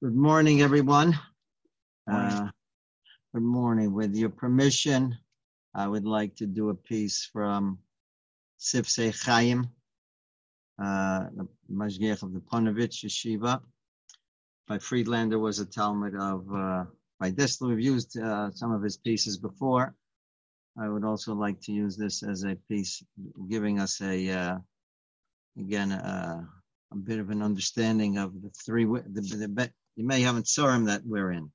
[0.00, 1.18] Good morning, everyone.
[2.08, 2.50] Uh,
[3.34, 3.92] good morning.
[3.92, 5.18] With your permission,
[5.74, 7.80] I would like to do a piece from
[8.60, 9.66] Sifsei Chaim,
[10.80, 13.60] uh, the Mashgiach of the Ponevezh Yeshiva.
[14.68, 16.84] By Friedlander was a Talmud of, uh,
[17.18, 17.70] by Dessler.
[17.70, 19.96] We've used uh, some of his pieces before.
[20.80, 23.02] I would also like to use this as a piece,
[23.48, 24.58] giving us a, uh,
[25.58, 26.44] again, uh,
[26.92, 30.84] a bit of an understanding of the three, the, the, you may haven't saw him
[30.84, 31.50] that we're in.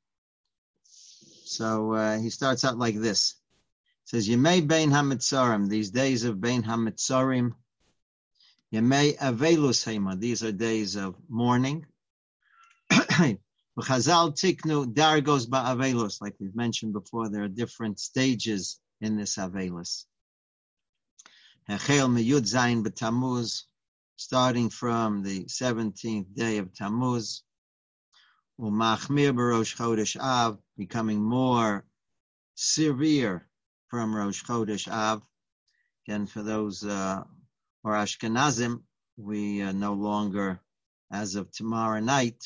[1.46, 3.36] So uh, he starts out like this.
[4.04, 7.54] He says, Yemei Bein HaMitzarim, these days of Bein HaMitzarim,
[8.74, 11.86] Yemei Avelus Hema, these are days of mourning.
[12.92, 13.40] Chazal
[13.80, 20.04] Tiknu Dargos Ba'avelus, like we've mentioned before, there are different stages in this Avelus.
[21.70, 23.64] Hechel Meyud Zayin
[24.18, 27.44] starting from the 17th day of Tammuz,
[28.60, 31.86] Umachmir Barosh Chodesh Av, becoming more
[32.56, 33.48] severe
[33.88, 35.24] from Rosh Chodesh Av.
[36.06, 37.24] Again, for those uh,
[37.84, 38.84] or Ashkenazim,
[39.18, 40.62] we uh, no longer,
[41.12, 42.44] as of tomorrow night,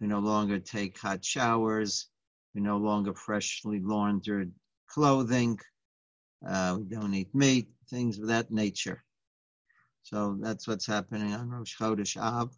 [0.00, 2.08] we no longer take hot showers.
[2.54, 4.52] We no longer freshly laundered
[4.88, 5.60] clothing.
[6.46, 9.04] Uh, we don't eat meat, things of that nature.
[10.02, 12.50] So that's what's happening on Rosh Chodesh Av.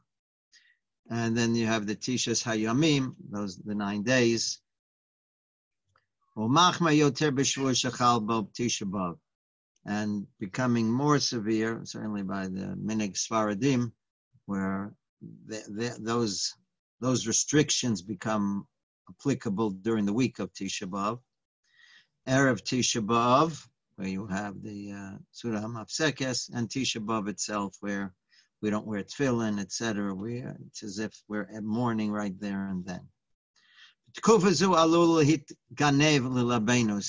[1.10, 4.60] And then you have the Tishas Hayamim, those the nine days.
[9.86, 13.92] And becoming more severe, certainly by the Minig Svaradim,
[14.46, 14.94] where
[15.46, 16.54] the, the, those
[17.00, 18.68] those restrictions become
[19.08, 21.18] applicable during the week of Tisha B'av.
[22.28, 28.14] Erev Tisha B'av, where you have the uh, Seudah Hamafsekes, and Tisha B'av itself, where
[28.62, 30.14] we don't wear tefillin, etc.
[30.14, 33.08] We it's as if we're at mourning right there and then.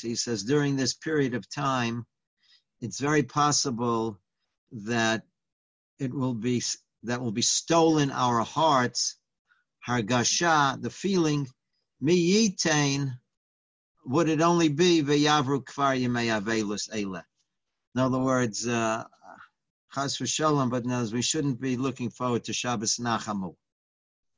[0.02, 2.06] He says during this period of time,
[2.80, 4.20] it's very possible
[4.72, 5.24] that
[6.00, 6.62] it will be
[7.04, 9.18] that will be stolen our hearts.
[9.88, 11.48] Hargasha, the feeling,
[12.04, 13.12] miyitain,
[14.06, 16.88] would it only be v'yavru kvar avelus
[17.96, 19.06] In other words, uh,
[19.94, 23.56] chas v'shalom, but now we shouldn't be looking forward to Shabbos Nachamu.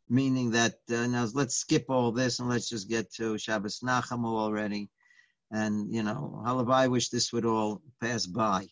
[0.09, 4.25] Meaning that uh, now let's skip all this and let's just get to Shabbos Nachamu
[4.25, 4.89] already.
[5.51, 8.67] And you know, I wish this would all pass by.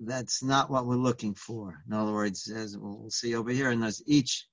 [0.00, 1.82] That's not what we're looking for.
[1.86, 4.46] In other words, as we'll see over here, and as each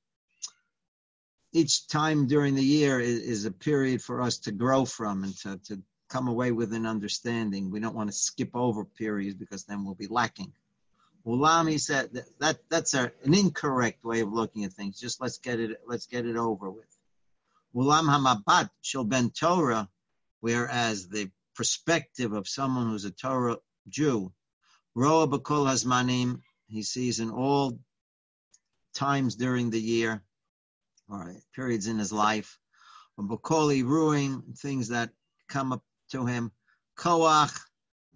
[1.54, 5.36] each time during the year is, is, a period for us to grow from and
[5.38, 7.72] to, to come away with an understanding.
[7.72, 10.52] We don't want to skip over periods because then we'll be lacking.
[11.28, 14.98] Ulam, he said that, that that's a, an incorrect way of looking at things.
[14.98, 16.88] Just let's get it let's get it over with.
[17.76, 19.90] Ulam hamabat shel ben Torah,
[20.40, 23.58] whereas the perspective of someone who's a Torah
[23.90, 24.32] Jew,
[24.96, 26.40] roa b'kol hazmanim,
[26.70, 27.78] he sees in all
[28.94, 30.24] times during the year,
[31.10, 32.58] or periods in his life,
[33.20, 35.10] b'kol ruing things that
[35.50, 36.54] come up to him,
[36.98, 37.60] koach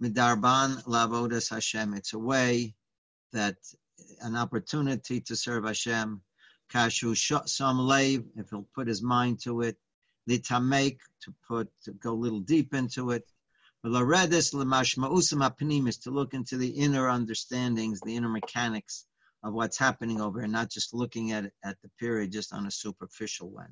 [0.00, 1.92] midarban lavodas Hashem.
[1.92, 2.74] It's a way
[3.32, 3.56] that
[4.20, 6.22] an opportunity to serve Hashem.
[6.72, 9.76] Kashu some lave, if he'll put his mind to it.
[10.28, 13.26] Litamek, to put, to go a little deep into it.
[13.84, 19.06] Laredis lemashma'usam apnimis, to look into the inner understandings, the inner mechanics
[19.42, 22.70] of what's happening over here, not just looking at at the period just on a
[22.70, 23.66] superficial way.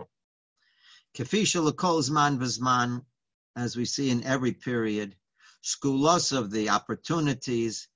[1.17, 3.05] Kefisha lekol zman v'zman,
[3.57, 5.15] as we see in every period,
[5.63, 7.89] skulos of the opportunities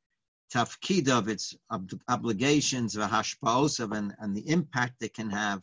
[0.52, 5.62] tafkid of its ob- obligations, v'hashpaosav, and, and the impact it can have.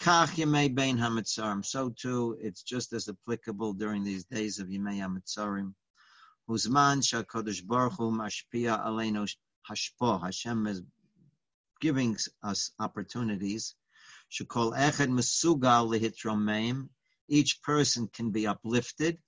[0.00, 1.64] Kach yemei bein hamitzarim.
[1.64, 5.74] So too, it's just as applicable during these days of yemei hamitzarim.
[6.48, 9.28] Huzman shakodesh baruch hu mashpia aleinu
[9.70, 10.22] hashpo.
[10.22, 10.82] Hashem is
[11.80, 13.74] giving us opportunities.
[14.32, 16.88] Shekol echad mesugal lehitromeim.
[17.28, 19.18] Each person can be uplifted.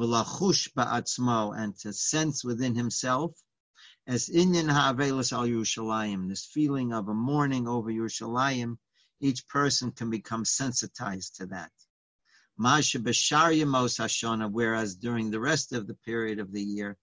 [0.00, 3.32] V'lachush ba'atzmo, and to sense within himself
[4.10, 8.76] as inyan ha'avelis al Yerushalayim, this feeling of a mourning over Yerushalayim,
[9.20, 11.70] each person can become sensitized to that.
[12.58, 16.96] Masha b'shar yamos hashana, whereas during the rest of the period of the year,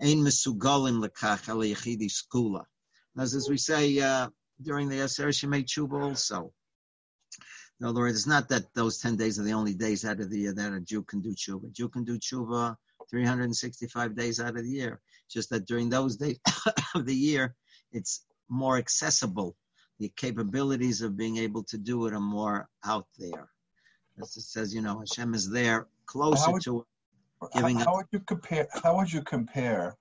[0.00, 2.64] ein al yechidi skula.
[3.18, 4.28] As, we say uh,
[4.62, 6.52] during the Aser Shemei Tshuva also.
[7.80, 10.30] In other words, it's not that those 10 days are the only days out of
[10.30, 11.66] the year that a Jew can do tshuva.
[11.66, 12.76] A Jew can do tshuva
[13.12, 15.00] 365 days out of the year.
[15.30, 16.40] Just that during those days
[16.94, 17.54] of the year,
[17.92, 19.54] it's more accessible.
[19.98, 23.48] the capabilities of being able to do it are more out there.
[24.20, 26.84] As it says, you know, Hashem is there closer would, to
[27.54, 27.76] giving.
[27.76, 28.66] How, how would you compare?
[28.82, 29.96] How would you compare?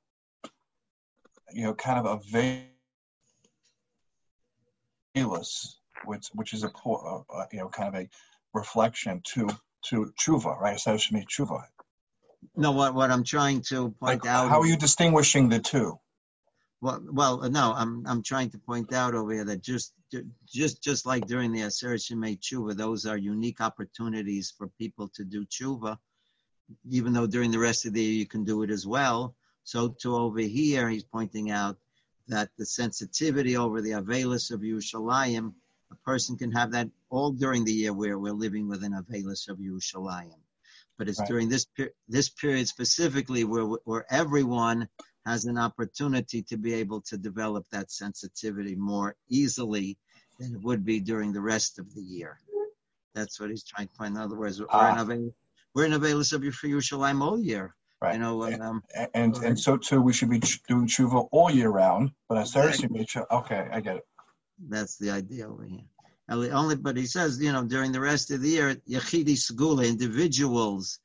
[1.54, 2.66] You know, kind of a
[5.16, 5.76] veilus,
[6.06, 8.10] which which is a uh, uh, you know kind of a
[8.54, 9.50] reflection to
[9.90, 10.80] to tshuva, right?
[10.80, 11.64] So Shemi tshuva.
[12.56, 14.50] No, what what I'm trying to point like, out.
[14.50, 16.00] How are you distinguishing the two?
[16.82, 19.94] Well, well, no, I'm I'm trying to point out over here that just
[20.48, 25.24] just just like during the Aseret Shemei Tshuva, those are unique opportunities for people to
[25.24, 25.98] do tshuva,
[26.90, 29.36] even though during the rest of the year you can do it as well.
[29.64, 31.78] So to over here, he's pointing out
[32.28, 35.54] that the sensitivity over the Avelis of Yerushalayim,
[35.92, 39.60] a person can have that all during the year where we're living within Avelis of
[39.60, 40.40] Yerushalayim.
[40.98, 41.28] But it's right.
[41.28, 41.66] during this
[42.08, 44.88] this period specifically where where everyone
[45.26, 49.98] has an opportunity to be able to develop that sensitivity more easily
[50.40, 52.40] than it would be during the rest of the year.
[53.14, 54.16] That's what he's trying to point.
[54.16, 55.08] In other words, we're ah.
[55.10, 55.34] in
[55.74, 57.76] we're in Avelis of Yerushalayim all year.
[58.02, 58.14] Right.
[58.14, 61.70] You know, um, and and, and, so too, we should be doing tshuva all year
[61.70, 62.12] round.
[62.28, 62.88] But as Thursday,
[63.32, 64.04] okay, I get it.
[64.70, 65.86] That's the idea over here.
[66.32, 71.00] Only, but he says, you know, during the rest of the year, yachidi segula, individuals,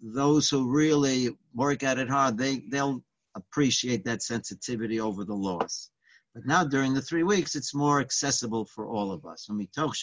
[0.00, 3.02] those who really work at it hard, they they'll
[3.34, 5.90] appreciate that sensitivity over the loss.
[6.34, 9.48] But now during the three weeks, it's more accessible for all of us.
[9.50, 10.02] And because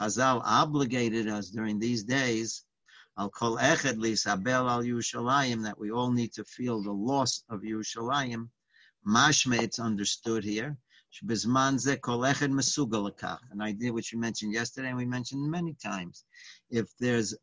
[0.00, 2.64] Chazal obligated us during these days,
[3.16, 7.60] I'll call echad lisabel al Yerushalayim, that we all need to feel the loss of
[7.60, 8.48] Yerushalayim.
[9.06, 10.76] Mashme, it's understood here.
[13.50, 16.24] An idea which we mentioned yesterday and we mentioned many times.
[16.70, 17.34] If there's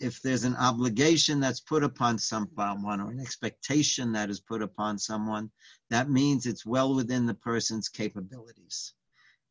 [0.00, 4.98] if there's an obligation that's put upon someone or an expectation that is put upon
[4.98, 5.50] someone,
[5.88, 8.94] that means it's well within the person's capabilities.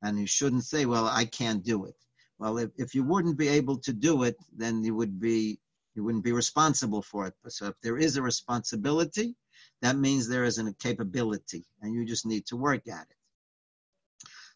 [0.02, 1.96] And you shouldn't say, well, I can't do it.
[2.40, 5.60] Well, if, if you wouldn't be able to do it, then you would be
[5.96, 7.34] you wouldn't be responsible for it.
[7.48, 9.36] So if there is a responsibility,
[9.84, 13.18] that means there is a capability, and you just need to work at it.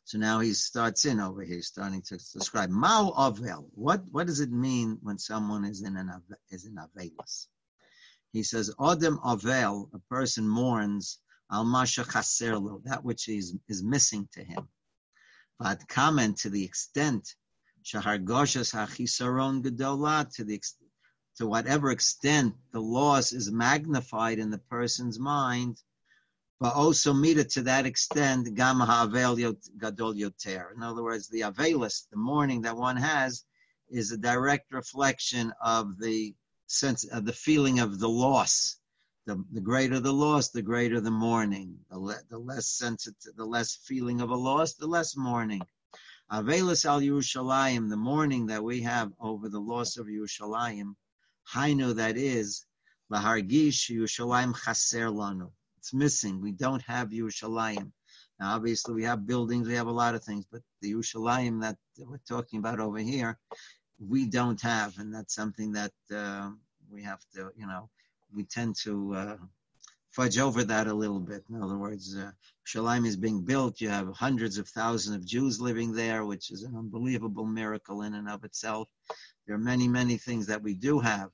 [0.05, 3.65] So now he starts in over here, starting to describe Mao Avel.
[3.73, 6.09] What what does it mean when someone is in an
[6.49, 7.47] is in Avelis?
[8.31, 11.19] He says Odem Avel, a person mourns
[11.51, 14.69] Al Masha Chaserlo, that which is is missing to him.
[15.59, 17.35] But comment to the extent
[17.83, 20.53] Shahargoshas Hachisaron Gedola, to the
[21.37, 25.81] to whatever extent the loss is magnified in the person's mind,
[26.59, 29.35] but also it to that extent, gam ha'avel
[29.77, 30.73] gadol yoter.
[30.75, 33.45] In other words, the avelis, the mourning that one has,
[33.89, 36.33] is a direct reflection of the
[36.65, 38.77] sense of the feeling of the loss.
[39.27, 41.77] The, the greater the loss, the greater the mourning.
[41.91, 45.61] The, le, the less sensitive, the less feeling of a loss, the less mourning.
[46.31, 50.95] Avelis al Yerushalayim, the mourning that we have over the loss of Yerushalayim,
[51.53, 52.65] Hainu that is,
[53.11, 55.51] lahargish Yerushalayim chaser lanu
[55.87, 56.41] it's missing.
[56.41, 57.91] We don't have Yerushalayim.
[58.39, 61.77] Now, obviously, we have buildings, we have a lot of things, but the Yerushalayim that
[61.97, 63.39] we're talking about over here,
[63.97, 66.49] we don't have, and that's something that uh,
[66.91, 67.89] we have to, you know,
[68.35, 69.37] we tend to uh,
[70.09, 71.43] fudge over that a little bit.
[71.49, 72.31] In other words, uh,
[73.05, 73.79] is being built.
[73.79, 78.13] You have hundreds of thousands of Jews living there, which is an unbelievable miracle in
[78.15, 78.89] and of itself.
[79.45, 81.29] There are many, many things that we do have,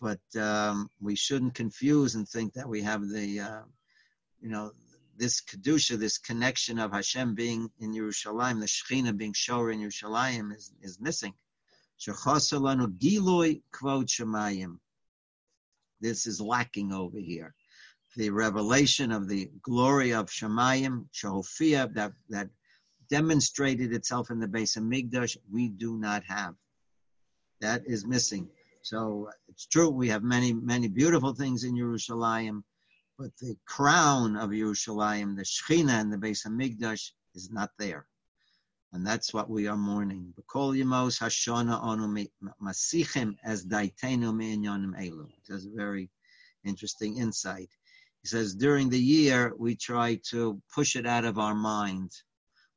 [0.00, 3.62] but um, we shouldn't confuse and think that we have the uh,
[4.40, 4.72] you know,
[5.16, 10.54] this kedusha, this connection of Hashem being in Yerushalayim, the Shechina being shower in Yerushalayim
[10.54, 11.34] is, is missing.
[16.00, 17.54] This is lacking over here.
[18.16, 22.48] The revelation of the glory of Shemayim, Shehofia, that, that
[23.10, 26.54] demonstrated itself in the base of Migdash, we do not have.
[27.60, 28.48] That is missing.
[28.82, 32.62] So it's true, we have many, many beautiful things in Yerushalayim,
[33.18, 38.06] but the crown of Yerushalayim, the Shechina and the Beis Hamikdash, is not there.
[38.92, 40.32] And that's what we are mourning.
[40.38, 42.26] B'kol yemos hashona onu
[42.62, 45.28] masichim as daitenu me'inyonim elu.
[45.48, 46.08] It's a very
[46.64, 47.68] interesting insight.
[48.22, 52.10] He says, during the year, we try to push it out of our mind.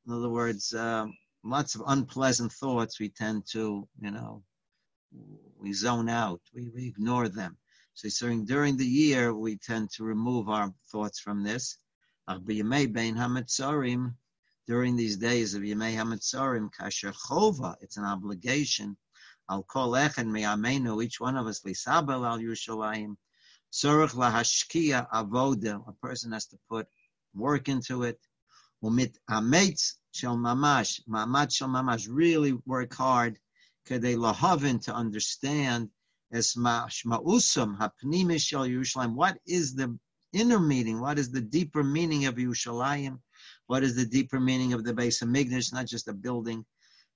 [0.06, 1.06] In other words, uh,
[1.44, 4.44] lots of unpleasant thoughts we tend to, you know,
[5.60, 7.58] we zone out, we, we ignore them.
[7.94, 11.78] So saying during the year we tend to remove our thoughts from this.
[14.68, 18.96] During these days of Yemei Hametzarim, Kasher Chova, it's an obligation.
[19.50, 23.18] I'll call Echad Me'amenu, each one of us, Lisabel al Yerushalayim,
[23.74, 26.88] Tzorich lahashkia avoda, a person has to put
[27.34, 28.20] work into it.
[28.84, 33.40] Umit ametz shel mamash, mamat shel mamash, really work hard,
[33.88, 35.90] kedei lahavin to understand
[36.34, 39.16] es ma'usam hapnimish shel Yerushalayim.
[39.16, 39.98] What is the
[40.34, 41.02] inner meaning?
[41.02, 43.20] What is the deeper meaning of Yerushalayim?
[43.68, 45.74] What is the deeper meaning of the base of HaMikdash?
[45.74, 46.66] Not just a building.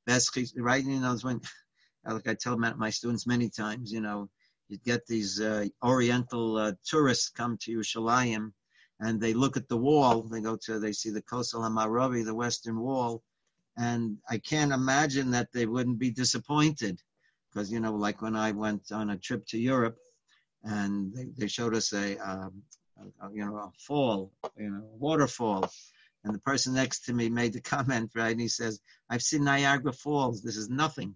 [0.08, 0.84] Right?
[0.84, 1.42] You know, when,
[2.06, 4.30] like I tell my students many times, you know,
[4.68, 8.52] you get these uh, Oriental uh, tourists come to Yerushalayim
[9.00, 10.24] and they look at the wall.
[10.24, 13.22] They go to, they see the Kosel Hamaravi, the Western Wall,
[13.78, 17.02] and I can't imagine that they wouldn't be disappointed,
[17.50, 19.98] because you know, like when I went on a trip to Europe,
[20.64, 22.64] and they, they showed us a, um,
[23.22, 25.70] a, you know, a fall, you know, waterfall,
[26.24, 28.32] and the person next to me made the comment, right?
[28.32, 28.80] And he says,
[29.10, 30.42] "I've seen Niagara Falls.
[30.42, 31.16] This is nothing."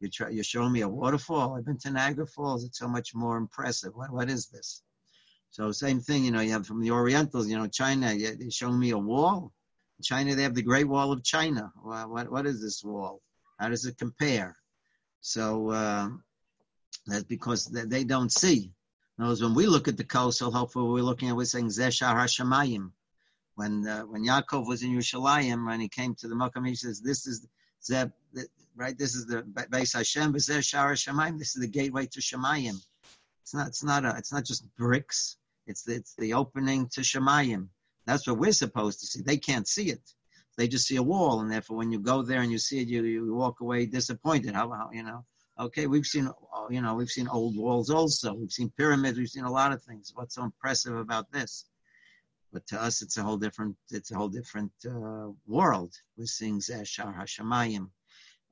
[0.00, 1.56] You try, you're showing me a waterfall.
[1.56, 2.64] I've been to Niagara Falls.
[2.64, 3.92] It's so much more impressive.
[3.94, 4.82] What, what is this?
[5.56, 8.70] So same thing, you know, you have from the Orientals, you know, China, they show
[8.70, 9.52] me a wall.
[9.98, 11.72] In China, they have the Great Wall of China.
[11.82, 13.22] What, what, is this wall?
[13.58, 14.56] How does it compare?
[15.20, 16.08] So uh,
[17.06, 18.72] that's because they, don't see.
[19.18, 22.90] Knows when we look at the Kosel, hopefully we're looking at, we're saying Zeshar Hashemayim.
[23.54, 27.00] When uh, when Yaakov was in Yerushalayim, when he came to the Makam, he says,
[27.00, 27.46] "This is
[27.82, 28.10] Zeb,
[28.76, 28.98] right?
[28.98, 31.38] This is the Beis Hashem, Zeshar Hashemayim.
[31.38, 32.76] This is the gateway to Shemayim."
[33.40, 33.68] It's not.
[33.68, 34.14] It's not a.
[34.18, 35.38] It's not just bricks.
[35.66, 37.68] It's the, it's the opening to Shemayim.
[38.06, 39.22] That's what we're supposed to see.
[39.22, 40.02] They can't see it.
[40.56, 42.88] They just see a wall, and therefore, when you go there and you see it,
[42.88, 44.54] you, you walk away disappointed.
[44.54, 45.24] How, how you know?
[45.58, 46.30] Okay, we've seen
[46.70, 48.34] you know we've seen old walls also.
[48.34, 49.18] We've seen pyramids.
[49.18, 50.12] We've seen a lot of things.
[50.14, 51.66] What's so impressive about this?
[52.52, 53.76] But to us, it's a whole different.
[53.90, 55.92] It's a whole different uh, world.
[56.16, 57.88] We're seeing Zeshar Hashemayim,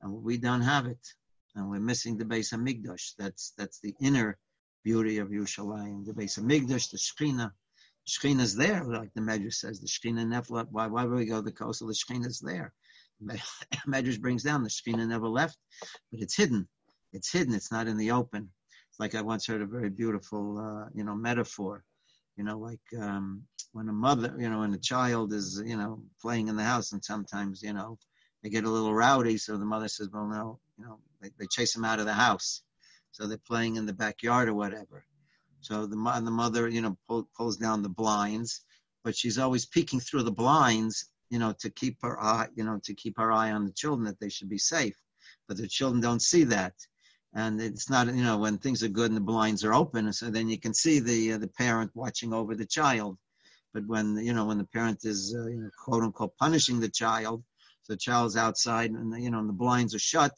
[0.03, 1.07] and we don't have it,
[1.55, 3.15] and we're missing the base of HaMikdash.
[3.19, 4.37] That's that's the inner
[4.83, 7.53] beauty of Yerushalayim, the base of HaMikdash, the Shechina.
[8.07, 9.81] Shechina is there, like the Medrash says.
[9.81, 11.89] The Shechina never Why, why would we go to the Kosel?
[11.89, 12.73] The Shechina is there.
[13.89, 16.69] Medrash brings down the Shechina never left, but it's hidden.
[17.13, 17.55] It's hidden.
[17.55, 18.51] It's not in the open.
[18.91, 21.85] It's like I once heard a very beautiful, uh, you know, metaphor.
[22.37, 26.03] You know, like um, when a mother, you know, when a child is, you know,
[26.21, 27.99] playing in the house, and sometimes, you know,
[28.43, 29.39] they get a little rowdy.
[29.39, 32.13] So the mother says, "Well, no, you know, they, they chase them out of the
[32.13, 32.63] house."
[33.13, 35.05] So they're playing in the backyard or whatever.
[35.65, 38.65] So the, the mother, you know, pull, pulls down the blinds,
[39.03, 42.79] but she's always peeking through the blinds, you know, to keep her eye, you know,
[42.85, 44.97] to keep her eye on the children that they should be safe.
[45.49, 46.75] But the children don't see that.
[47.35, 50.31] And it's not, you know, when things are good and the blinds are open, so
[50.31, 53.17] then you can see the uh, the parent watching over the child.
[53.73, 56.91] But when you know when the parent is, uh, you know, quote unquote, punishing the
[56.91, 57.43] child,
[57.83, 60.35] so the child's outside and you know and the blinds are shut,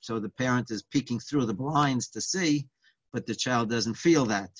[0.00, 2.68] so the parent is peeking through the blinds to see,
[3.14, 4.50] but the child doesn't feel that.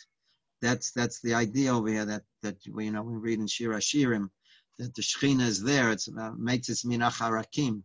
[0.62, 4.30] That's that's the idea over here that that you know we read in Shir Hashirim
[4.78, 5.90] that the Shechina is there.
[5.90, 7.82] It's about Meitzis Minach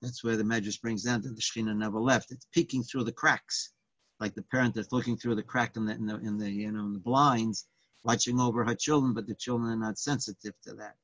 [0.00, 2.30] That's where the Medrash brings down that the Shechina never left.
[2.30, 3.72] It's peeking through the cracks,
[4.20, 6.70] like the parent that's looking through the crack in the in the, in the you
[6.70, 7.66] know in the blinds,
[8.04, 10.94] watching over her children, but the children are not sensitive to that.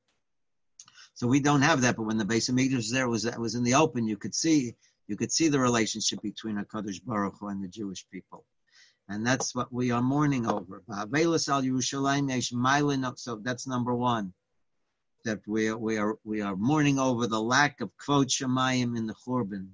[1.13, 1.97] So we don't have that.
[1.97, 4.07] But when the Beis HaMikdash was there, was was in the open.
[4.07, 4.75] You could see
[5.07, 8.45] you could see the relationship between Hakadosh Baruch Hu and the Jewish people,
[9.09, 10.83] and that's what we are mourning over.
[13.15, 14.33] So that's number one.
[15.25, 19.05] That we are, we are we are mourning over the lack of kvod shemayim in
[19.05, 19.67] the Churban.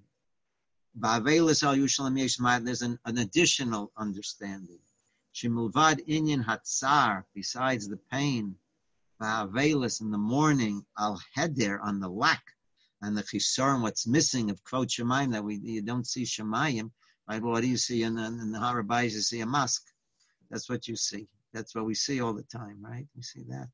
[2.66, 4.80] There's an, an additional understanding.
[5.36, 8.56] Shemilvad inyan hatzar, besides the pain,
[9.22, 12.44] ba'avelis in the morning, al heder on the lack
[13.02, 16.90] and the chisaron, what's missing of kvod shemayim that we you don't see shemayim,
[17.28, 19.14] Well, what do you see in the, in the Harabayis?
[19.14, 19.88] You see a mosque.
[20.50, 21.28] That's what you see.
[21.54, 23.08] That's what we see all the time, right?
[23.16, 23.70] We see that.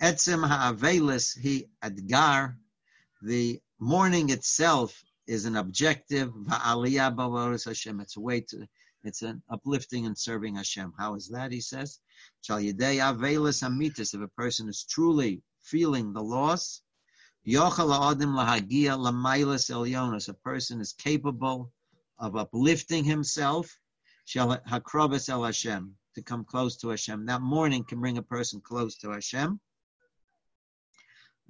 [0.00, 2.56] Etzem ha'avelis he adgar.
[3.22, 6.32] The morning itself is an objective.
[6.32, 8.00] Va'aliyah Hashem.
[8.00, 8.66] It's a way to.
[9.02, 10.94] It's an uplifting and serving Hashem.
[10.98, 11.52] How is that?
[11.52, 12.00] He says,
[12.40, 16.80] "Shal yedei avelis amitis." If a person is truly feeling the loss,
[17.46, 17.60] a
[20.42, 21.70] person is capable
[22.18, 23.78] of uplifting himself,
[24.24, 27.26] shall hakrobis el Hashem, to come close to Hashem.
[27.26, 29.60] That morning can bring a person close to Hashem.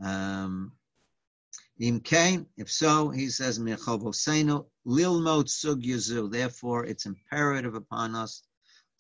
[0.03, 0.73] Um,
[1.79, 5.83] if so, he says, lilmot sug
[6.31, 8.43] Therefore, it's imperative upon us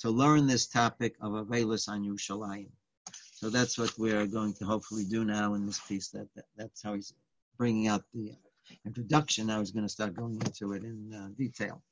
[0.00, 2.66] to learn this topic of Avelis on.
[3.32, 6.08] So that's what we're going to hopefully do now in this piece.
[6.10, 7.12] That, that that's how he's
[7.56, 8.32] bringing out the
[8.86, 9.50] introduction.
[9.50, 11.82] I was going to start going into it in uh, detail.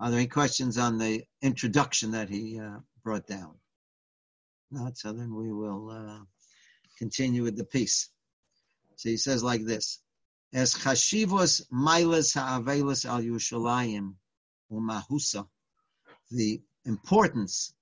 [0.00, 3.54] Are there any questions on the introduction that he uh, brought down?
[4.70, 6.24] Not so then we will uh,
[6.98, 8.10] continue with the piece.
[8.96, 10.00] So he says like this:
[10.52, 14.14] As chashivos milas ha'avelos al Yerushalayim
[14.70, 15.48] u'mahusa,
[16.30, 17.72] the importance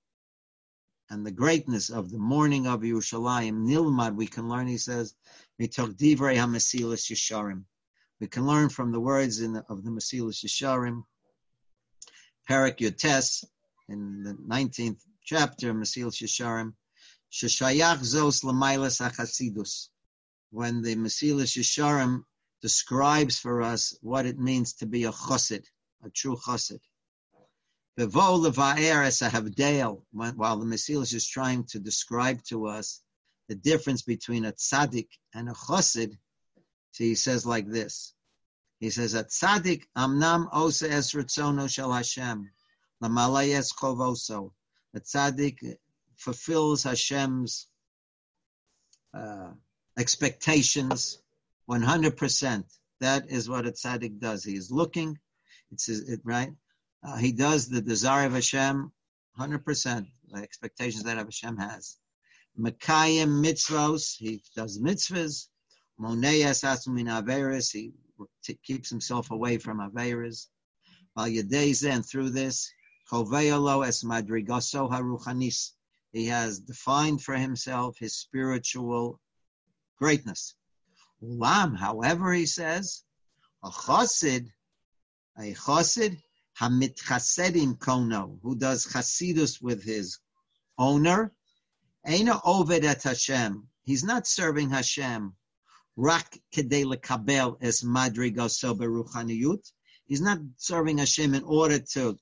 [1.09, 5.15] and the greatness of the morning of Yerushalayim, Nilmad, we can learn, he says,
[5.59, 7.63] Mitok Divrei HaMesilas Yesharim.
[8.19, 11.03] We can learn from the words the, of the Mesilas Yesharim,
[12.49, 13.45] Parak Yotes,
[13.89, 16.73] in the 19th chapter, Mesilas Yesharim,
[17.31, 19.89] Sheshayach Zos Lamailas HaChasidus.
[20.49, 22.23] When the Mesilas Yesharim
[22.61, 25.65] describes for us what it means to be a chosid,
[26.03, 26.79] a true chosid.
[27.97, 28.51] While the
[30.65, 33.01] Mesilas is trying to describe to us
[33.47, 36.17] the difference between a tzaddik and a chosid,
[36.97, 38.15] so he says like this.
[38.79, 42.49] He says, "At tzaddik amnam osa es ritzono shel Hashem,
[43.03, 44.53] lamalayes kovoso."
[44.95, 45.77] A tzaddik
[46.15, 47.67] fulfills Hashem's
[49.13, 49.51] uh,
[49.95, 51.21] expectations
[51.69, 52.63] 100%.
[52.99, 54.43] That is what a tzaddik does.
[54.43, 55.19] He is looking,
[55.69, 56.51] it's it, right?
[57.03, 58.91] Uh, he does the desire of Hashem
[59.39, 61.97] 100%, the expectations that Hashem has.
[62.59, 65.47] Mekayim mitzvos, he does mitzvahs.
[65.99, 67.93] Moneyas asumin averis, he
[68.63, 70.47] keeps himself away from averis.
[71.13, 72.71] While yedeza, and through this,
[73.11, 75.71] choveyalo es madrigoso haruchanis,
[76.11, 79.19] he has defined for himself his spiritual
[79.97, 80.55] greatness.
[81.23, 83.03] Ulam, however, he says,
[83.63, 84.51] a chosid,
[85.37, 86.21] a chosid,
[86.59, 90.19] hamit chasedim kono, who does chasidus with his
[90.77, 91.33] owner,
[92.07, 93.67] Eina oved et Hashem.
[93.83, 95.35] He's not serving Hashem.
[95.99, 99.71] Rak kedei lekabel es madrigoso beruchaniyut.
[100.05, 102.17] He's not serving Hashem in order to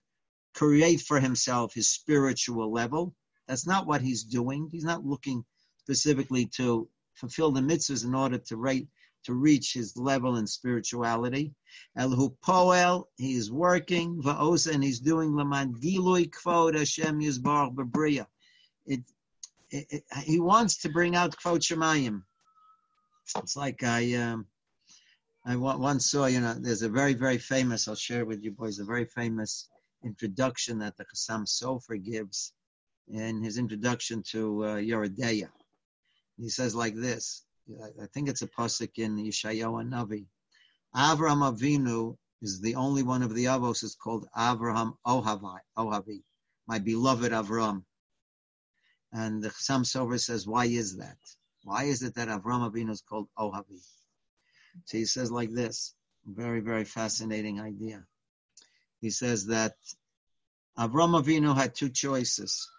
[0.53, 3.13] create for himself his spiritual level.
[3.47, 4.69] That's not what he's doing.
[4.71, 5.43] He's not looking
[5.79, 8.87] specifically to fulfill the mitzvahs in order to rate
[9.25, 11.53] to reach his level in spirituality.
[11.97, 17.19] Elhu poel, he is working, va'osa, and he's doing laman gilui kvod Hashem.
[18.85, 19.01] It,
[19.69, 22.21] it, it, he wants to bring out kvod shemayim.
[23.37, 24.45] It's like I, um,
[25.45, 28.79] I once saw, you know, there's a very, very famous, I'll share with you boys,
[28.79, 29.67] a very famous
[30.03, 32.53] introduction that the Chassam Sofer gives
[33.07, 37.45] in his introduction to uh, He says like this,
[38.01, 40.25] I think it's a pasuk in Yeshayahu Navi.
[40.95, 46.21] Avraham Avinu is the only one of the Avos is called Avraham Ohavi, Ohavi,
[46.67, 47.83] my beloved Avraham.
[49.11, 51.17] And the Chassam Sofer says, why is that?
[51.65, 53.81] Why is it that Avraham Avinu is called Ohavi?
[54.85, 58.05] So he says like this, very, very fascinating idea.
[59.01, 59.73] He says that
[60.77, 62.69] Avraham Avinu had two choices.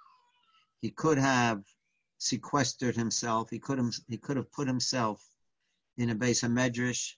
[0.81, 1.65] He could have
[2.19, 3.51] sequestered himself.
[3.51, 5.21] He could have, he could have put himself
[5.97, 7.15] in a base of medrash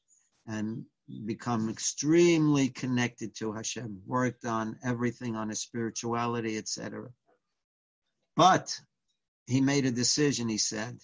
[0.46, 0.87] and
[1.26, 7.11] become extremely connected to Hashem, worked on everything on his spirituality, etc.
[8.37, 8.74] But
[9.46, 10.98] he made a decision, he said,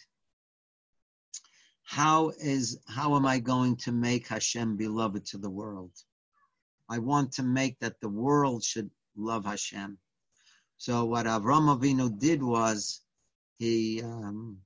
[1.85, 5.93] how is how am I going to make Hashem beloved to the world?
[6.89, 9.99] I want to make that the world should love Hashem.
[10.79, 13.01] So what Avram Avinu did was
[13.59, 14.59] he um,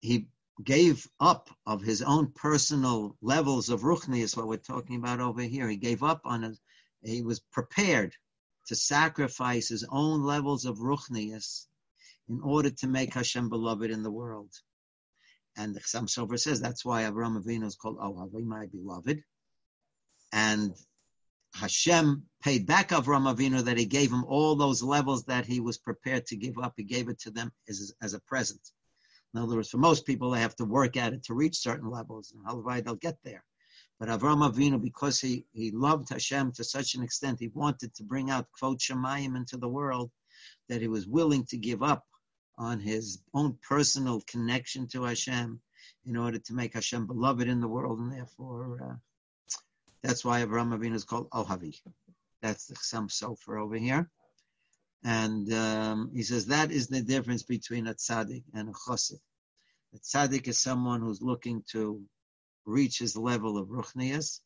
[0.00, 0.26] he
[0.64, 5.68] gave up of his own personal levels of ruchnius, what we're talking about over here.
[5.68, 6.58] He gave up on it.
[7.02, 8.14] He was prepared
[8.66, 11.66] to sacrifice his own levels of ruchnius
[12.28, 14.52] in order to make Hashem beloved in the world.
[15.56, 19.22] And the Chassam Sofer says that's why Avraham Avinu is called Ohavi, my beloved.
[20.32, 20.74] And
[21.54, 25.76] Hashem paid back Avram Avinu that he gave him all those levels that he was
[25.76, 26.74] prepared to give up.
[26.76, 28.60] He gave it to them as, as a present.
[29.34, 31.90] In other words, for most people, they have to work at it to reach certain
[31.90, 33.44] levels, and halabai they'll get there.
[33.98, 38.02] But Avram Avinu, because he, he loved Hashem to such an extent, he wanted to
[38.02, 40.10] bring out Kvot Shemayim into the world,
[40.68, 42.04] that he was willing to give up
[42.58, 45.60] on his own personal connection to Hashem
[46.04, 48.94] in order to make Hashem beloved in the world, and therefore uh,
[50.02, 51.80] that's why Avraham Avinu is called Ohavi.
[52.40, 54.10] That's the Chassam Sofer over here.
[55.04, 59.20] And um, he says that is the difference between a tzaddik and a chosid.
[59.94, 62.02] A tzaddik is someone who's looking to
[62.64, 64.40] reach his level of ruchnias,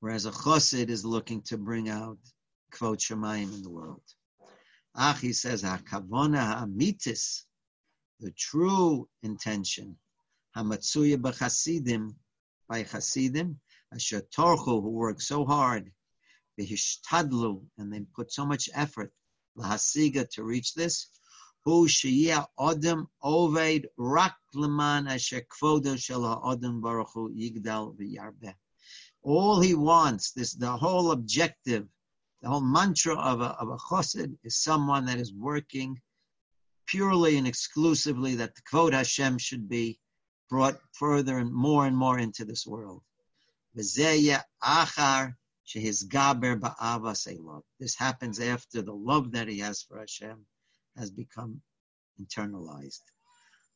[0.00, 2.18] whereas a chosid is looking to bring out
[2.72, 4.02] kvot shemayim in the world.
[4.94, 7.46] Ach, he says, ha-kavona ha-amitis,
[8.20, 9.96] the true intention,
[10.54, 12.14] ha-matsuya b'chasidim,
[12.68, 13.58] by chasidim,
[13.92, 15.92] Asher Torchu, who worked so hard,
[16.58, 19.12] Vihishtadlu, and they put so much effort,
[19.56, 21.08] Lahasiga, to reach this,
[21.64, 28.54] hu sheyeh odem oved rak leman asher kvodo shel ha'odem baruch hu yigdal v'yarbeh.
[29.22, 31.88] All he wants, this the whole objective,
[32.42, 36.00] the whole mantra of a, of a chassid is someone that is working
[36.86, 40.00] purely and exclusively that the kvod Hashem should be
[40.50, 43.02] brought further and more and more into this world.
[43.74, 43.96] This
[47.96, 50.44] happens after the love that he has for Hashem
[50.98, 51.62] has become
[52.20, 53.00] internalized.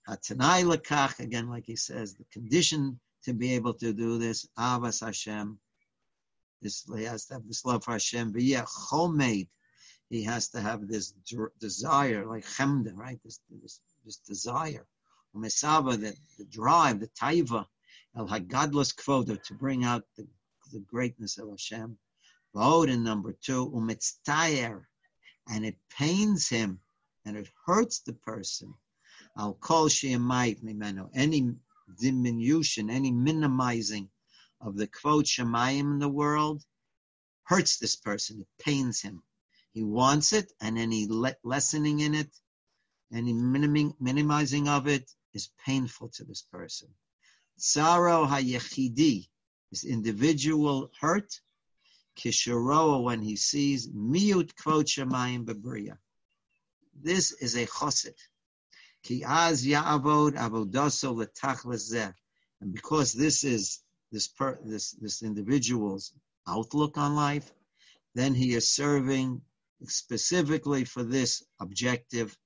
[0.08, 5.58] Again, like he says, the condition to be able to do this, Avas Hashem,
[6.62, 8.32] this, he has to have this love for Hashem.
[8.32, 9.48] But yeah, chomed,
[10.08, 11.12] he has to have this
[11.60, 13.18] desire, like chemda, right?
[13.24, 14.86] This, this, this desire.
[15.34, 17.66] Umesava, the, the drive, the taiva,
[18.16, 20.26] el hagadlos kvoda, to bring out the,
[20.72, 21.98] the greatness of Hashem.
[22.54, 24.84] Vote in number two, umitztayer,
[25.48, 26.80] and it pains him
[27.24, 28.72] and it hurts the person.
[29.36, 31.10] I'll call Shemait Mimeno.
[31.14, 31.52] Any
[32.00, 34.08] diminution, any minimizing
[34.60, 36.64] of the kvod Shemayim in the world
[37.44, 38.40] hurts this person.
[38.40, 39.22] It pains him.
[39.72, 42.34] He wants it, and any le- lessening in it,
[43.12, 46.88] any miniming, minimizing of it is painful to this person.
[47.56, 49.28] Sorrow hayechidi,
[49.70, 51.40] this individual hurt,
[52.16, 55.98] kisharoa when he sees miut kvod shemayim bebriya.
[56.94, 58.16] This is a chosid.
[59.02, 62.14] Ki az ya'avod avodaso letachles
[62.60, 63.80] And because this is
[64.12, 66.12] this per, this this individual's
[66.48, 67.52] outlook on life,
[68.14, 69.40] then he is serving
[69.84, 72.36] specifically for this objective,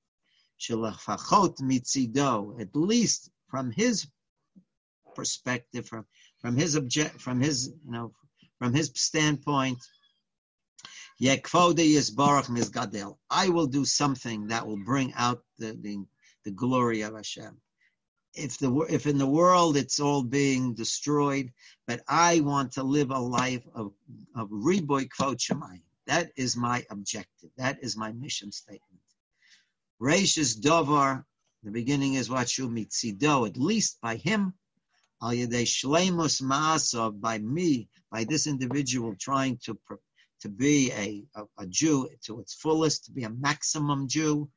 [1.59, 4.07] mitzido, at least from his
[5.15, 6.05] perspective, from
[6.39, 8.13] from his object, from his you know,
[8.57, 9.79] from his standpoint.
[13.29, 16.03] I will do something that will bring out the, the,
[16.45, 17.61] the glory of Hashem
[18.33, 21.51] if the if in the world it's all being destroyed,
[21.87, 23.93] but I want to live a life of
[24.35, 25.39] of riboy kvod
[26.07, 27.49] That is my objective.
[27.57, 29.01] That is my mission statement.
[30.01, 31.25] Reishis Dovar,
[31.63, 34.53] the beginning is what you mitzido, at least by him,
[35.21, 39.77] al yedei shleimus maasov, by me, by this individual trying to
[40.41, 44.49] to be a, a, a Jew to its fullest, to be a maximum Jew,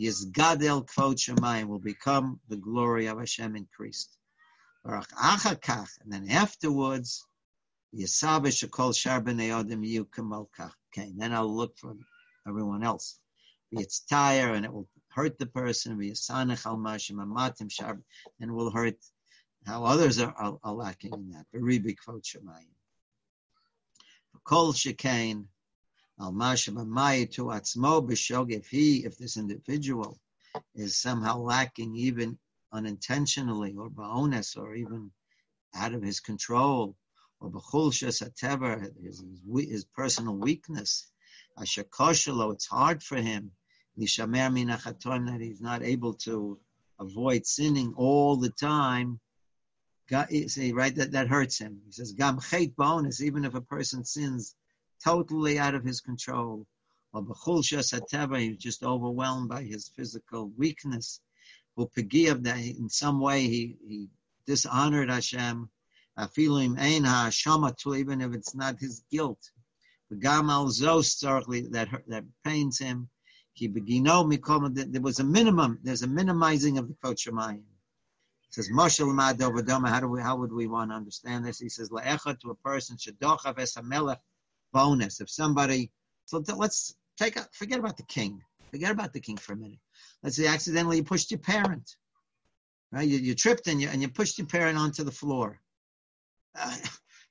[0.00, 4.16] Yizgadel Kvod Shemayim will become the glory of Hashem increased.
[4.84, 5.04] And
[6.06, 7.26] then afterwards,
[7.94, 11.94] Yisabe Shekol Shar B'nei Odom Yu Okay, then I'll look for
[12.48, 13.20] everyone else.
[13.72, 15.98] It's tire and it will hurt the person.
[15.98, 18.00] V'yisanech al mashim amatim shar,
[18.40, 18.96] and will hurt
[19.66, 21.46] how others are, are, are lacking in that.
[21.54, 22.72] V'ribi Kvod Shemayim.
[24.44, 25.46] Kol Shekain
[26.20, 30.20] al to atzmo if he, if this individual
[30.74, 32.38] is somehow lacking even
[32.72, 35.10] unintentionally or ba'ones or even
[35.74, 36.94] out of his control
[37.40, 41.10] or b'chulshas hatever, his, his personal weakness,
[41.58, 43.50] asher koshelo, it's hard for him,
[43.98, 46.58] nishamer that he's not able to
[46.98, 49.18] avoid sinning all the time,
[50.10, 51.80] God, see, right, that, that hurts him.
[51.86, 52.40] He says, gam
[52.76, 54.54] bonus, even if a person sins
[55.02, 56.66] totally out of his control.
[57.12, 61.20] Or b'chulshas hateva, he was just overwhelmed by his physical weakness.
[61.76, 64.08] Or pegiav, that in some way he, he
[64.46, 65.68] dishonored Hashem.
[66.18, 69.50] Afilim ein ha'ashama even if it's not his guilt.
[70.12, 71.20] V'gam al zos
[71.70, 73.08] that that pains him.
[73.52, 74.92] He begino mikoma.
[74.92, 75.78] There was a minimum.
[75.82, 77.62] There's a minimizing of the kvod shemayim.
[78.50, 78.98] says Moshe
[79.88, 80.20] How do we?
[80.20, 81.58] How would we want to understand this?
[81.58, 84.18] He says la'echa to a person shadochav es hamelech
[84.72, 85.20] bonus.
[85.20, 85.90] If somebody,
[86.26, 88.42] so let's take a, forget about the king.
[88.70, 89.78] Forget about the king for a minute.
[90.22, 91.96] Let's say accidentally you pushed your parent,
[92.92, 93.06] right?
[93.06, 95.60] You, you tripped and you and you pushed your parent onto the floor.
[96.58, 96.76] Uh,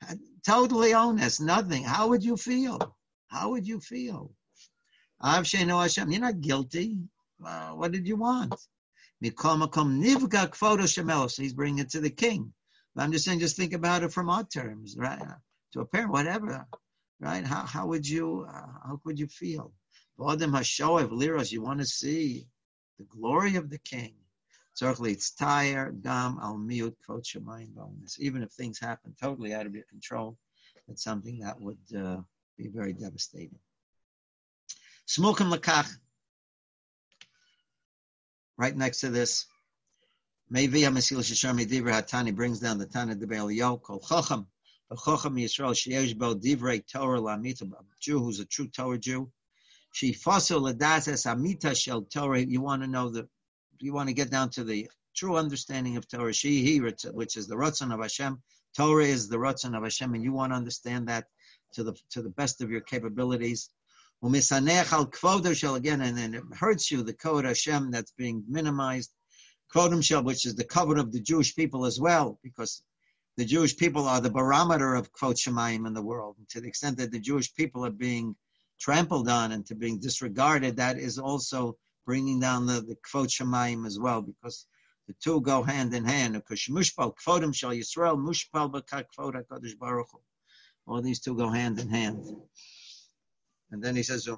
[0.46, 1.84] totally honest, nothing.
[1.84, 2.98] How would you feel?
[3.28, 4.32] How would you feel?
[6.12, 6.98] You're not guilty.
[7.46, 8.54] Uh, what did you want?
[9.22, 9.38] So
[11.42, 12.54] he's bringing it to the king.
[12.96, 15.22] But I'm just saying, just think about it from our terms, right?
[15.74, 16.66] To a parent, whatever
[17.20, 17.46] right?
[17.46, 19.74] How, how would you, uh, how could you feel?
[20.20, 22.48] V'odem hashoev liros, you want to see
[22.98, 24.14] the glory of the king.
[24.74, 28.20] Certainly, it's tire dam al miut kvot shemayim.
[28.20, 30.38] Even if things happen totally out of your control,
[30.88, 32.18] it's something that would uh,
[32.58, 33.60] be very devastating.
[35.08, 35.90] Smokim lakach.
[38.58, 39.46] Right next to this,
[40.52, 44.48] Mevi HaMesilas Yesharim Medivra Hatani brings down the Tanna D'Bei Eliyahu, Kol Chacham,
[44.92, 49.32] a Chacham Yisrael Sheyesh Bo Divrei Torah Lamita, a Jew who's a true Torah Jew,
[49.94, 52.42] Shifaso Ladasas Amita Shel Torah.
[52.42, 53.28] You want to know the,
[53.80, 56.34] you want to get down to the true understanding of Torah.
[56.34, 58.42] She, he, which is the Ratzon of Hashem.
[58.76, 61.26] Torah is the Ratzon of Hashem, and you want to understand that
[61.74, 63.70] to the to the best of your capabilities.
[64.24, 68.44] Umisanech al kvodo shel again, and then it hurts you the kavod Hashem that's being
[68.48, 69.12] minimized.
[69.74, 72.82] Kvodim shel, which is the kavod of the Jewish people as well, because
[73.40, 76.36] the Jewish people are the barometer of kvod Shemayim in the world.
[76.40, 78.36] And to the extent that the Jewish people are being
[78.82, 83.88] trampled on and to being disregarded, that is also bringing down the, the kvod Shemayim
[83.88, 84.66] as well, because
[85.08, 86.36] the two go hand in hand.
[90.86, 92.26] All these two go hand in hand.
[93.72, 94.38] And then he says, You're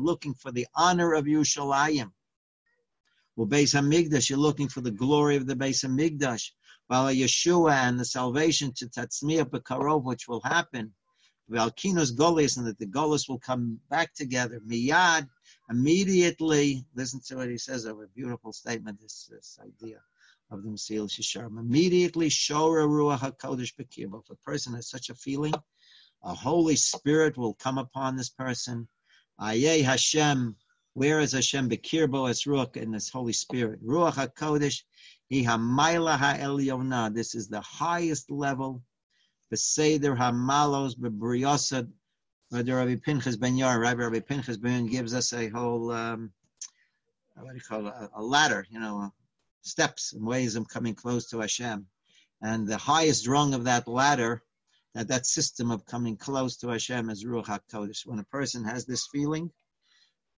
[0.00, 2.12] looking for the honor of Yushalayim.
[3.36, 6.52] Well, Beis Hamikdash, you're looking for the glory of the Beis Hamikdash.
[6.86, 10.94] While Yeshua and the salvation to Tatzmiya Bekarov, which will happen.
[11.50, 14.60] Valkinos Golis, and that the Golis will come back together.
[14.60, 15.28] Miyad,
[15.68, 20.00] immediately, listen to what he says of a beautiful statement, this, this idea
[20.50, 21.58] of the Mesilas Yesharim.
[21.58, 24.18] Immediately, Shora Ruach HaKodesh Bekir.
[24.18, 25.54] If a person has such a feeling,
[26.24, 28.88] a Holy Spirit will come upon this person.
[29.38, 30.56] Ayeh Hashem,
[30.96, 33.86] where is Hashem Bekirbo as Ruach in this Holy Spirit?
[33.86, 34.82] Ruach HaKodesh,
[35.28, 37.14] He Hamaila HaElyonah.
[37.14, 38.82] This is the highest level.
[39.52, 41.90] Beseder Hamalos Bebriosad.
[42.50, 46.32] Rabbi Pinchas Ben Yair, Rabbi, Rabbi Pinchas Ben gives us a whole, um,
[47.34, 49.12] what do you call it, a, a ladder, you know,
[49.60, 51.86] steps and ways of coming close to Hashem.
[52.40, 54.42] And the highest rung of that ladder,
[54.94, 58.06] that, that system of coming close to Hashem is Ruach HaKodesh.
[58.06, 59.50] When a person has this feeling,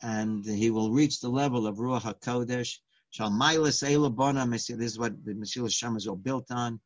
[0.02, 2.78] and he will reach the level of Ruach HaKodesh,
[3.14, 6.80] Shalmailas Elabona, this is what the Mesil Hashem is all built on.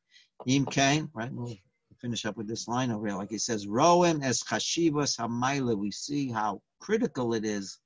[0.46, 1.32] Im Kain, right?
[1.32, 1.56] We'll
[2.00, 3.16] finish up with this line over here.
[3.16, 5.76] Like he says, Roem es chashivas hamaila.
[5.76, 7.78] We see how critical it is,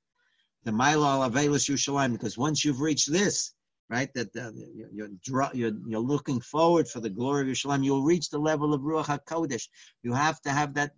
[0.63, 3.53] the Maila Alavelis Yushalayim, because once you've reached this,
[3.89, 4.13] right?
[4.13, 4.51] That uh,
[4.91, 5.09] you're,
[5.53, 7.83] you're, you're looking forward for the glory of Yerushalayim.
[7.83, 9.67] You'll reach the level of Ruach HaKodesh.
[10.03, 10.91] You have to have that,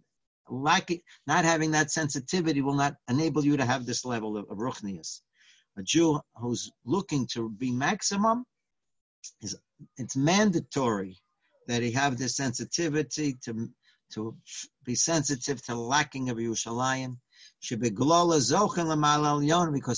[0.50, 4.58] lacking, not having that sensitivity will not enable you to have this level of, of
[4.58, 5.22] Ruchnius.
[5.78, 8.46] A Jew who's looking to be maximum,
[9.42, 9.56] is
[9.98, 11.20] it's mandatory
[11.68, 13.70] that he have this sensitivity to
[14.14, 14.38] to
[14.86, 17.18] be sensitive to lacking of Yerushalayim.
[17.60, 18.50] Should be because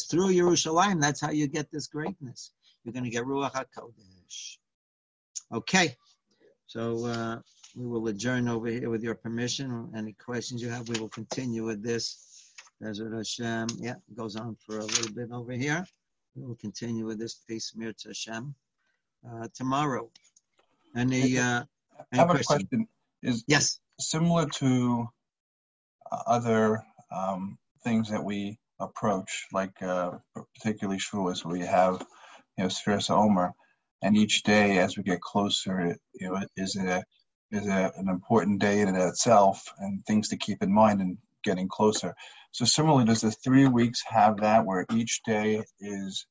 [0.05, 2.51] through Yerushalayim, that's how you get this greatness
[2.83, 4.57] you're going to get Ruach HaKodesh.
[5.51, 5.95] Okay,
[6.67, 7.39] so uh,
[7.79, 9.89] we will adjourn over here with your permission.
[9.95, 12.51] Any questions you have, we will continue with this.
[12.81, 15.85] Desert Hashem, yeah, goes on for a little bit over here.
[16.35, 18.53] We will continue with this piece, Mir Hashem,
[19.25, 20.09] uh, tomorrow.
[20.93, 21.63] Any, uh,
[22.11, 22.41] any I have question?
[22.41, 22.87] a question.
[23.21, 25.07] Is yes similar to
[26.11, 30.11] uh, other um, things that we approach, like uh,
[30.55, 32.05] particularly Shavuos, where you have
[32.57, 33.53] you know, Sfiras Omer.
[34.01, 37.03] And each day, as we get closer, you know, is a
[37.51, 41.67] is a, an important day in itself, and things to keep in mind in getting
[41.67, 42.15] closer.
[42.51, 46.25] So similarly, does the three weeks have that, where each day is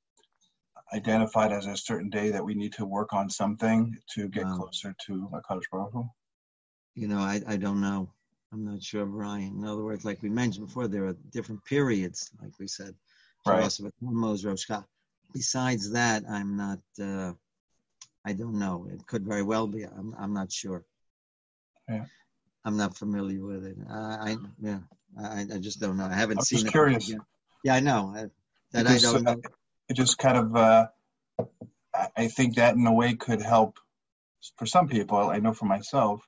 [0.93, 4.59] identified as a certain day that we need to work on something to get um,
[4.59, 6.09] closer to Hakadosh Baruch Hu?
[6.95, 8.11] You know, I, I don't know.
[8.53, 9.59] I'm not sure, Brian.
[9.59, 12.95] In other words, like we mentioned before, there are different periods, like we said.
[13.47, 13.57] Right
[15.33, 16.79] besides that, I'm not.
[17.01, 17.33] Uh,
[18.25, 18.89] I don't know.
[18.93, 19.85] It could very well be.
[19.85, 20.15] I'm.
[20.19, 20.85] I'm not sure.
[21.89, 22.05] Yeah.
[22.65, 23.77] I'm not familiar with it.
[23.89, 24.33] I.
[24.33, 24.79] I yeah.
[25.19, 26.05] I, I just don't know.
[26.05, 26.73] I haven't I'm seen just it.
[26.73, 27.13] Curious.
[27.65, 28.13] Yeah, I know.
[28.15, 28.27] I,
[28.73, 29.41] that I don't know.
[29.89, 30.55] It just kind of.
[30.55, 30.87] Uh,
[32.17, 33.79] I think that in a way could help
[34.57, 35.31] for some people.
[35.31, 36.21] I know for myself,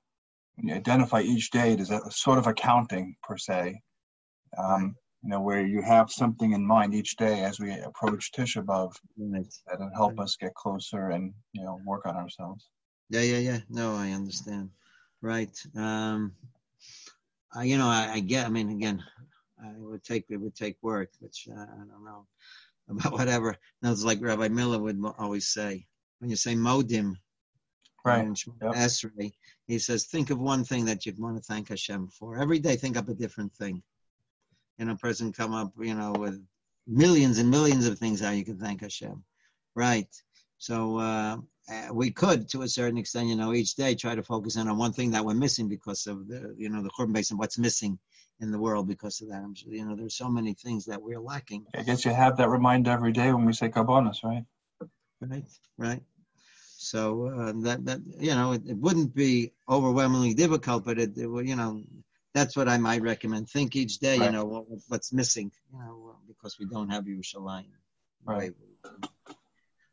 [0.56, 3.80] when you identify each day as a sort of accounting per se.
[4.58, 8.64] Um, you know, where you have something in mind each day as we approach Tisha
[8.64, 9.44] B'av right.
[9.66, 12.66] that'll help us get closer and you know work on ourselves.
[13.10, 13.58] Yeah, yeah, yeah.
[13.68, 14.70] No, I understand.
[15.22, 15.56] Right.
[15.76, 16.32] Um,
[17.54, 18.46] I, you know, I, I get.
[18.46, 19.02] I mean, again,
[19.62, 22.26] it would take it would take work, which uh, I don't know
[22.88, 23.56] about whatever.
[23.82, 25.86] Now it's like Rabbi Miller would always say
[26.18, 27.16] when you say modim,
[28.04, 28.26] right?
[28.62, 28.72] Yep.
[28.74, 29.32] Esrei,
[29.66, 32.38] he says, think of one thing that you'd want to thank Hashem for.
[32.38, 33.82] Every day, think up a different thing
[34.78, 36.42] and a person come up, you know, with
[36.86, 39.22] millions and millions of things how you can thank Hashem,
[39.74, 40.08] right?
[40.58, 41.36] So uh,
[41.70, 44.68] uh, we could, to a certain extent, you know, each day try to focus in
[44.68, 47.58] on one thing that we're missing because of the, you know, the Churban and what's
[47.58, 47.98] missing
[48.40, 49.42] in the world because of that.
[49.42, 51.66] I'm sure, you know, there's so many things that we're lacking.
[51.76, 54.44] I guess you have that reminder every day when we say Kabbanis, right?
[55.20, 55.44] Right,
[55.76, 56.02] right.
[56.78, 61.28] So uh, that that you know, it, it, wouldn't be overwhelmingly difficult, but it, it
[61.46, 61.82] you know,
[62.32, 63.50] that's what I might recommend.
[63.50, 67.66] Think each day, you know, what, what's missing, you know, because we don't have Yerushalayim.
[68.24, 68.52] Right.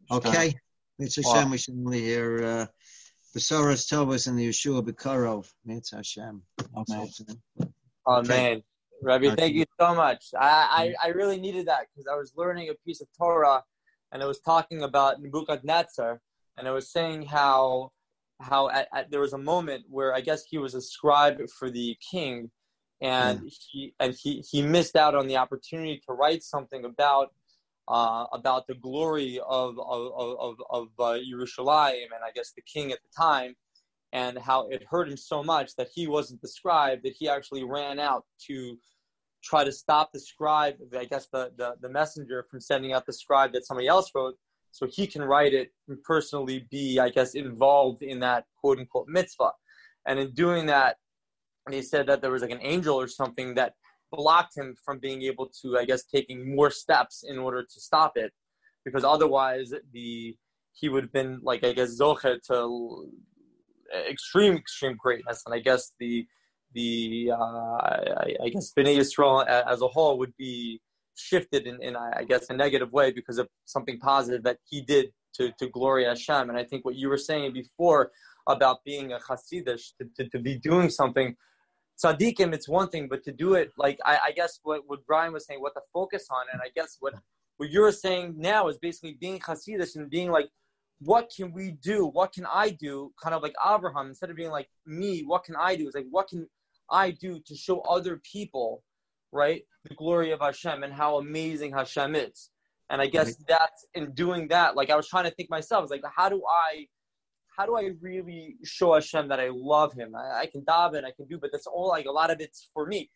[0.10, 0.56] Okay.
[1.00, 1.28] Mitzvah.
[1.28, 2.66] Hashem, we should only hear uh,
[3.36, 5.48] Besoros Tovas and the Yeshua Bekarov.
[5.66, 6.42] Mitzvah Hashem.
[6.76, 7.10] Amen.
[8.06, 8.28] Oh Okay.
[8.28, 8.64] man,
[9.02, 10.28] Rabbi, thank you so much.
[10.40, 13.64] I, I, I really needed that because I was learning a piece of Torah,
[14.12, 16.20] and it was talking about Nebuchadnezzar,
[16.58, 17.92] and it was saying how
[18.40, 21.70] how at, at, there was a moment where I guess he was a scribe for
[21.70, 22.50] the king,
[23.02, 27.34] and he and he, he missed out on the opportunity to write something about
[27.88, 32.92] uh, about the glory of of of, of, uh, Yerushalayim and I guess the king
[32.92, 33.56] at the time,
[34.14, 37.64] and how it hurt him so much that he wasn't the scribe that he actually
[37.64, 38.78] ran out to
[39.44, 43.14] try to stop the scribe, I guess the, the, the messenger from sending out the
[43.14, 44.36] scribe that somebody else wrote,
[44.72, 49.08] so he can write it and personally be, I guess, involved in that quote unquote
[49.08, 49.52] mitzvah.
[50.06, 50.98] And in doing that,
[51.70, 53.74] he said that there was like an angel or something that
[54.12, 58.14] blocked him from being able to, I guess, taking more steps in order to stop
[58.16, 58.32] it,
[58.86, 60.36] because otherwise the
[60.74, 63.12] he would have been like I guess zoche to
[64.10, 66.26] extreme extreme greatness, and I guess the
[66.74, 70.82] the uh, I, I guess Bnei Yisrael as a whole would be
[71.16, 75.08] shifted in, in I guess a negative way because of something positive that he did
[75.36, 76.50] to to glory Hashem.
[76.50, 78.12] And I think what you were saying before
[78.48, 81.36] about being a Hasidish to, to, to be doing something
[82.04, 85.34] tzaddikim, it's one thing, but to do it like I, I guess what, what Brian
[85.34, 87.16] was saying, what to focus on, and I guess what
[87.58, 90.50] what you're saying now is basically being Hasidish and being like,
[91.00, 92.06] what can we do?
[92.06, 93.12] What can I do?
[93.22, 95.88] Kind of like Abraham, instead of being like me, what can I do?
[95.88, 96.48] It's like what can
[96.90, 98.84] I do to show other people,
[99.32, 102.50] right, the glory of Hashem and how amazing Hashem is.
[102.90, 104.76] And I guess that's in doing that.
[104.76, 106.88] Like I was trying to think myself, it's like how do I
[107.58, 110.16] how do I really show Hashem that I love Him?
[110.16, 112.70] I, I can daven, I can do, but that's all like a lot of it's
[112.74, 113.10] for me.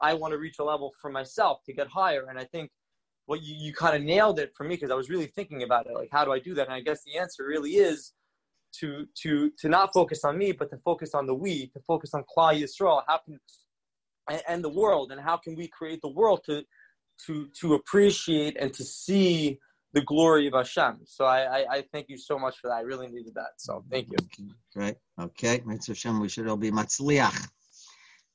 [0.00, 2.70] I want to reach a level for myself to get higher, and I think
[3.26, 5.86] what you, you kind of nailed it for me because I was really thinking about
[5.86, 5.94] it.
[5.94, 6.66] Like, how do I do that?
[6.66, 8.12] And I guess the answer really is
[8.80, 12.14] to to to not focus on me, but to focus on the we, to focus
[12.14, 13.02] on Klal Yisrael.
[13.06, 13.38] How can
[14.30, 16.62] and, and the world, and how can we create the world to
[17.26, 19.58] to to appreciate and to see
[19.92, 21.00] the glory of Hashem?
[21.04, 22.74] So I, I, I thank you so much for that.
[22.74, 23.52] I really needed that.
[23.58, 24.16] So thank you.
[24.20, 24.96] Okay, great.
[25.18, 27.48] Okay, Mitzvah Hashem, we should all be matzliach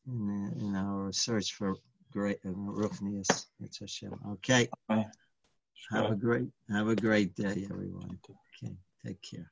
[0.08, 1.76] in, in our search for
[2.12, 3.46] great uh, ruchnius.
[3.60, 4.14] Mitzvah Hashem.
[4.34, 4.68] Okay,
[5.92, 8.20] have a great have a great day, everyone.
[8.64, 9.52] Okay, take care.